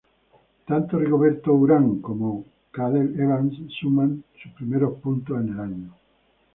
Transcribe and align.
Tanto 0.69 0.97
Rigoberto 0.97 1.53
Urán 1.53 1.99
como 2.01 2.43
Cadel 2.71 3.19
Evans 3.19 3.53
suman 3.79 4.23
sus 4.41 4.51
primeros 4.53 4.97
puntos 4.99 5.39
en 5.39 5.49
el 5.53 5.59
año. 5.59 5.93